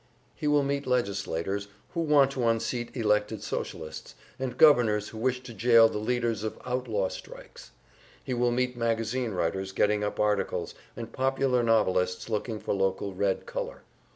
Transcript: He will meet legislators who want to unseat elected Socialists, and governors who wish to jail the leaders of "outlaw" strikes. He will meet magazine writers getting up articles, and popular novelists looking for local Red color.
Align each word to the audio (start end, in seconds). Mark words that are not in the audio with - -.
He 0.33 0.47
will 0.47 0.63
meet 0.63 0.87
legislators 0.87 1.67
who 1.89 1.99
want 2.01 2.31
to 2.31 2.47
unseat 2.47 2.97
elected 2.97 3.43
Socialists, 3.43 4.15
and 4.39 4.57
governors 4.57 5.09
who 5.09 5.19
wish 5.19 5.43
to 5.43 5.53
jail 5.53 5.87
the 5.89 5.99
leaders 5.99 6.43
of 6.43 6.57
"outlaw" 6.65 7.07
strikes. 7.07 7.69
He 8.23 8.33
will 8.33 8.49
meet 8.49 8.75
magazine 8.75 9.29
writers 9.29 9.71
getting 9.71 10.03
up 10.03 10.19
articles, 10.19 10.73
and 10.97 11.13
popular 11.13 11.61
novelists 11.61 12.29
looking 12.29 12.59
for 12.59 12.73
local 12.73 13.13
Red 13.13 13.45
color. 13.45 13.83